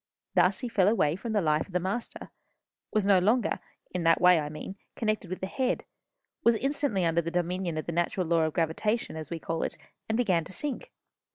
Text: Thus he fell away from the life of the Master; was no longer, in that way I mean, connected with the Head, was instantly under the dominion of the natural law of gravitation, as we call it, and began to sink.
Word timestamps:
Thus 0.33 0.61
he 0.61 0.67
fell 0.67 0.87
away 0.87 1.15
from 1.15 1.33
the 1.33 1.43
life 1.43 1.67
of 1.67 1.73
the 1.73 1.79
Master; 1.79 2.31
was 2.91 3.05
no 3.05 3.19
longer, 3.19 3.59
in 3.93 4.01
that 4.01 4.19
way 4.19 4.39
I 4.39 4.49
mean, 4.49 4.75
connected 4.95 5.29
with 5.29 5.41
the 5.41 5.45
Head, 5.45 5.83
was 6.43 6.55
instantly 6.55 7.05
under 7.05 7.21
the 7.21 7.29
dominion 7.29 7.77
of 7.77 7.85
the 7.85 7.91
natural 7.91 8.25
law 8.25 8.41
of 8.45 8.53
gravitation, 8.53 9.15
as 9.15 9.29
we 9.29 9.37
call 9.37 9.61
it, 9.61 9.77
and 10.09 10.17
began 10.17 10.43
to 10.45 10.51
sink. 10.51 10.91